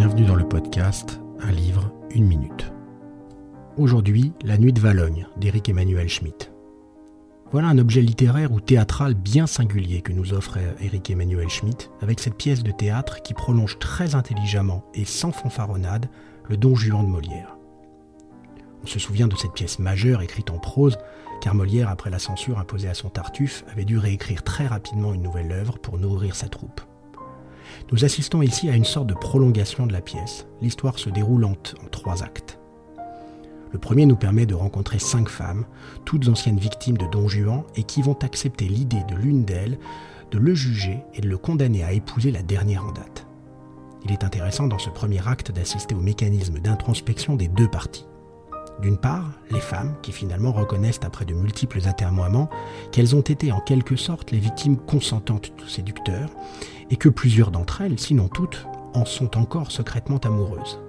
bienvenue 0.00 0.24
dans 0.24 0.34
le 0.34 0.48
podcast 0.48 1.20
Un 1.40 1.52
livre, 1.52 1.92
une 2.14 2.24
minute. 2.24 2.72
Aujourd'hui, 3.76 4.32
La 4.42 4.56
Nuit 4.56 4.72
de 4.72 4.80
Valogne 4.80 5.26
d'Éric 5.36 5.68
Emmanuel 5.68 6.08
Schmitt. 6.08 6.50
Voilà 7.52 7.68
un 7.68 7.76
objet 7.76 8.00
littéraire 8.00 8.50
ou 8.50 8.62
théâtral 8.62 9.12
bien 9.12 9.46
singulier 9.46 10.00
que 10.00 10.14
nous 10.14 10.32
offre 10.32 10.56
Éric 10.80 11.10
Emmanuel 11.10 11.50
Schmitt 11.50 11.90
avec 12.00 12.18
cette 12.18 12.36
pièce 12.36 12.62
de 12.62 12.70
théâtre 12.70 13.20
qui 13.20 13.34
prolonge 13.34 13.78
très 13.78 14.14
intelligemment 14.14 14.86
et 14.94 15.04
sans 15.04 15.32
fanfaronnade 15.32 16.08
le 16.48 16.56
Don 16.56 16.74
Juan 16.74 17.04
de 17.04 17.10
Molière. 17.10 17.58
On 18.82 18.86
se 18.86 18.98
souvient 18.98 19.28
de 19.28 19.36
cette 19.36 19.52
pièce 19.52 19.78
majeure 19.78 20.22
écrite 20.22 20.48
en 20.48 20.58
prose, 20.58 20.96
car 21.42 21.54
Molière, 21.54 21.90
après 21.90 22.08
la 22.08 22.18
censure 22.18 22.58
imposée 22.58 22.88
à 22.88 22.94
son 22.94 23.10
Tartuffe, 23.10 23.66
avait 23.70 23.84
dû 23.84 23.98
réécrire 23.98 24.44
très 24.44 24.66
rapidement 24.66 25.12
une 25.12 25.20
nouvelle 25.20 25.52
œuvre 25.52 25.78
pour 25.78 25.98
nourrir 25.98 26.36
sa 26.36 26.48
troupe. 26.48 26.80
Nous 27.92 28.04
assistons 28.04 28.42
ici 28.42 28.68
à 28.68 28.76
une 28.76 28.84
sorte 28.84 29.08
de 29.08 29.14
prolongation 29.14 29.86
de 29.86 29.92
la 29.92 30.00
pièce, 30.00 30.46
l'histoire 30.62 30.98
se 30.98 31.10
déroulant 31.10 31.56
en 31.84 31.88
trois 31.90 32.22
actes. 32.22 32.58
Le 33.72 33.78
premier 33.78 34.06
nous 34.06 34.16
permet 34.16 34.46
de 34.46 34.54
rencontrer 34.54 34.98
cinq 34.98 35.28
femmes, 35.28 35.64
toutes 36.04 36.28
anciennes 36.28 36.58
victimes 36.58 36.98
de 36.98 37.06
Don 37.06 37.28
Juan, 37.28 37.62
et 37.76 37.84
qui 37.84 38.02
vont 38.02 38.18
accepter 38.22 38.66
l'idée 38.66 39.04
de 39.08 39.14
l'une 39.14 39.44
d'elles 39.44 39.78
de 40.30 40.38
le 40.38 40.54
juger 40.54 41.02
et 41.14 41.20
de 41.20 41.28
le 41.28 41.38
condamner 41.38 41.82
à 41.82 41.92
épouser 41.92 42.30
la 42.30 42.42
dernière 42.42 42.84
en 42.84 42.92
date. 42.92 43.26
Il 44.04 44.12
est 44.12 44.24
intéressant 44.24 44.66
dans 44.66 44.78
ce 44.78 44.90
premier 44.90 45.26
acte 45.26 45.52
d'assister 45.52 45.94
au 45.94 46.00
mécanisme 46.00 46.58
d'introspection 46.58 47.36
des 47.36 47.48
deux 47.48 47.68
parties. 47.68 48.06
D'une 48.80 48.96
part, 48.96 49.32
les 49.50 49.60
femmes, 49.60 49.94
qui 50.00 50.10
finalement 50.10 50.52
reconnaissent 50.52 51.00
après 51.02 51.26
de 51.26 51.34
multiples 51.34 51.86
atermoiements 51.86 52.48
qu'elles 52.92 53.14
ont 53.14 53.20
été 53.20 53.52
en 53.52 53.60
quelque 53.60 53.96
sorte 53.96 54.30
les 54.30 54.38
victimes 54.38 54.78
consentantes 54.78 55.52
du 55.58 55.68
séducteur, 55.68 56.30
et 56.90 56.96
que 56.96 57.10
plusieurs 57.10 57.50
d'entre 57.50 57.82
elles, 57.82 57.98
sinon 57.98 58.28
toutes, 58.28 58.66
en 58.94 59.04
sont 59.04 59.36
encore 59.36 59.70
secrètement 59.70 60.18
amoureuses. 60.18 60.80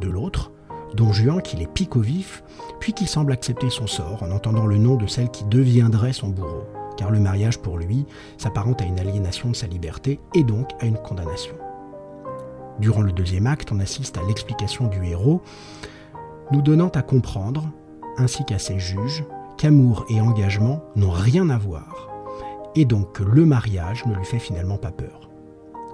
De 0.00 0.08
l'autre, 0.08 0.52
Don 0.94 1.12
Juan 1.12 1.42
qui 1.42 1.56
les 1.56 1.66
pique 1.66 1.96
au 1.96 2.00
vif, 2.00 2.42
puis 2.80 2.94
qui 2.94 3.06
semble 3.06 3.32
accepter 3.32 3.68
son 3.68 3.86
sort 3.86 4.22
en 4.22 4.30
entendant 4.30 4.66
le 4.66 4.78
nom 4.78 4.96
de 4.96 5.06
celle 5.06 5.30
qui 5.30 5.44
deviendrait 5.44 6.14
son 6.14 6.28
bourreau, 6.28 6.64
car 6.96 7.10
le 7.10 7.20
mariage 7.20 7.58
pour 7.58 7.76
lui 7.76 8.06
s'apparente 8.38 8.80
à 8.80 8.86
une 8.86 8.98
aliénation 8.98 9.50
de 9.50 9.56
sa 9.56 9.66
liberté 9.66 10.18
et 10.34 10.44
donc 10.44 10.70
à 10.80 10.86
une 10.86 10.98
condamnation. 10.98 11.54
Durant 12.78 13.02
le 13.02 13.12
deuxième 13.12 13.46
acte, 13.46 13.70
on 13.70 13.80
assiste 13.80 14.16
à 14.16 14.22
l'explication 14.22 14.86
du 14.86 15.04
héros, 15.04 15.42
nous 16.50 16.62
donnant 16.62 16.88
à 16.88 17.02
comprendre, 17.02 17.68
ainsi 18.16 18.44
qu'à 18.44 18.58
ses 18.58 18.78
juges, 18.78 19.24
qu'amour 19.56 20.06
et 20.08 20.20
engagement 20.20 20.82
n'ont 20.96 21.10
rien 21.10 21.50
à 21.50 21.58
voir, 21.58 22.08
et 22.74 22.84
donc 22.84 23.12
que 23.12 23.22
le 23.24 23.44
mariage 23.44 24.06
ne 24.06 24.14
lui 24.14 24.24
fait 24.24 24.38
finalement 24.38 24.78
pas 24.78 24.92
peur. 24.92 25.28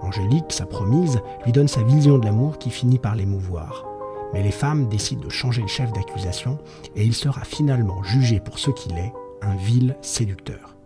Angélique, 0.01 0.51
sa 0.53 0.67
promise, 0.67 1.21
lui 1.45 1.53
donne 1.53 1.69
sa 1.69 1.83
vision 1.83 2.19
de 2.19 2.27
l'amour 2.27 2.59
qui 2.59 2.71
finit 2.71 2.99
par 2.99 3.15
l'émouvoir. 3.15 3.87
Mais 4.33 4.43
les 4.43 4.51
femmes 4.51 4.89
décident 4.89 5.23
de 5.23 5.31
changer 5.31 5.63
le 5.63 5.69
chef 5.69 5.93
d'accusation 5.93 6.59
et 6.95 7.05
il 7.05 7.15
sera 7.15 7.45
finalement 7.45 8.03
jugé 8.03 8.41
pour 8.41 8.59
ce 8.59 8.71
qu'il 8.71 8.99
est, 8.99 9.13
un 9.43 9.55
vil 9.55 9.97
séducteur. 10.03 10.77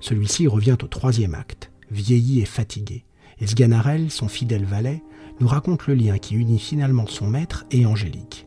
Celui-ci 0.00 0.48
revient 0.48 0.76
au 0.82 0.86
troisième 0.86 1.34
acte, 1.34 1.70
vieilli 1.90 2.40
et 2.40 2.46
fatigué, 2.46 3.04
et 3.38 3.46
Sganarelle, 3.46 4.10
son 4.10 4.28
fidèle 4.28 4.64
valet, 4.64 5.02
nous 5.40 5.48
raconte 5.48 5.86
le 5.86 5.94
lien 5.94 6.18
qui 6.18 6.34
unit 6.34 6.58
finalement 6.58 7.06
son 7.06 7.26
maître 7.26 7.66
et 7.70 7.86
Angélique. 7.86 8.46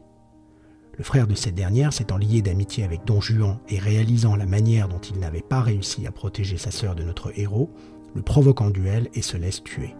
Le 0.97 1.03
frère 1.03 1.27
de 1.27 1.35
cette 1.35 1.53
dernière 1.53 1.93
s'étant 1.93 2.17
lié 2.17 2.41
d'amitié 2.41 2.83
avec 2.83 3.05
Don 3.05 3.21
Juan 3.21 3.59
et 3.69 3.77
réalisant 3.77 4.35
la 4.35 4.47
manière 4.47 4.87
dont 4.87 4.99
il 4.99 5.19
n'avait 5.19 5.41
pas 5.41 5.61
réussi 5.61 6.07
à 6.07 6.11
protéger 6.11 6.57
sa 6.57 6.71
sœur 6.71 6.95
de 6.95 7.03
notre 7.03 7.37
héros, 7.39 7.69
le 8.15 8.23
provoque 8.23 8.61
en 8.61 8.71
duel 8.71 9.07
et 9.13 9.21
se 9.21 9.37
laisse 9.37 9.63
tuer. 9.63 9.95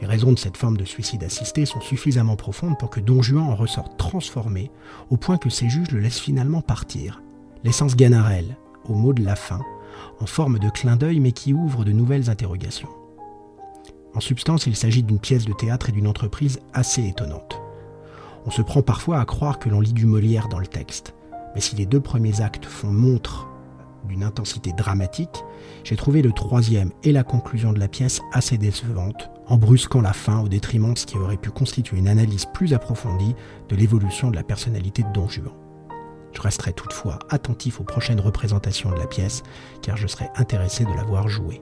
Les 0.00 0.08
raisons 0.08 0.32
de 0.32 0.38
cette 0.38 0.56
forme 0.56 0.76
de 0.76 0.84
suicide 0.84 1.22
assisté 1.22 1.66
sont 1.66 1.80
suffisamment 1.80 2.34
profondes 2.34 2.76
pour 2.80 2.90
que 2.90 2.98
Don 2.98 3.22
Juan 3.22 3.44
en 3.44 3.54
ressorte 3.54 3.96
transformé, 3.96 4.72
au 5.10 5.16
point 5.16 5.38
que 5.38 5.50
ses 5.50 5.68
juges 5.68 5.92
le 5.92 6.00
laissent 6.00 6.18
finalement 6.18 6.62
partir, 6.62 7.22
laissant 7.62 7.86
Ganarelle, 7.86 8.56
au 8.86 8.94
mot 8.94 9.12
de 9.12 9.24
la 9.24 9.36
fin, 9.36 9.60
en 10.18 10.26
forme 10.26 10.58
de 10.58 10.68
clin 10.68 10.96
d'œil 10.96 11.20
mais 11.20 11.30
qui 11.30 11.52
ouvre 11.52 11.84
de 11.84 11.92
nouvelles 11.92 12.28
interrogations. 12.28 12.88
En 14.14 14.20
substance, 14.20 14.66
il 14.66 14.74
s'agit 14.74 15.04
d'une 15.04 15.20
pièce 15.20 15.44
de 15.44 15.52
théâtre 15.52 15.90
et 15.90 15.92
d'une 15.92 16.08
entreprise 16.08 16.58
assez 16.74 17.06
étonnante. 17.06 17.61
On 18.44 18.50
se 18.50 18.62
prend 18.62 18.82
parfois 18.82 19.20
à 19.20 19.24
croire 19.24 19.58
que 19.58 19.68
l'on 19.68 19.80
lit 19.80 19.92
du 19.92 20.06
Molière 20.06 20.48
dans 20.48 20.58
le 20.58 20.66
texte, 20.66 21.14
mais 21.54 21.60
si 21.60 21.76
les 21.76 21.86
deux 21.86 22.00
premiers 22.00 22.40
actes 22.40 22.66
font 22.66 22.90
montre 22.90 23.48
d'une 24.04 24.24
intensité 24.24 24.72
dramatique, 24.72 25.44
j'ai 25.84 25.96
trouvé 25.96 26.22
le 26.22 26.32
troisième 26.32 26.90
et 27.04 27.12
la 27.12 27.22
conclusion 27.22 27.72
de 27.72 27.78
la 27.78 27.88
pièce 27.88 28.20
assez 28.32 28.58
décevantes, 28.58 29.30
en 29.46 29.56
brusquant 29.58 30.00
la 30.00 30.12
fin 30.12 30.40
au 30.40 30.48
détriment 30.48 30.94
de 30.94 30.98
ce 30.98 31.06
qui 31.06 31.18
aurait 31.18 31.36
pu 31.36 31.50
constituer 31.50 31.98
une 31.98 32.08
analyse 32.08 32.46
plus 32.46 32.74
approfondie 32.74 33.36
de 33.68 33.76
l'évolution 33.76 34.30
de 34.30 34.36
la 34.36 34.42
personnalité 34.42 35.02
de 35.02 35.12
Don 35.12 35.28
Juan. 35.28 35.52
Je 36.32 36.40
resterai 36.40 36.72
toutefois 36.72 37.18
attentif 37.28 37.80
aux 37.80 37.84
prochaines 37.84 38.20
représentations 38.20 38.90
de 38.90 38.98
la 38.98 39.06
pièce, 39.06 39.42
car 39.82 39.96
je 39.96 40.06
serai 40.06 40.30
intéressé 40.36 40.84
de 40.84 40.94
la 40.94 41.04
voir 41.04 41.28
jouer. 41.28 41.60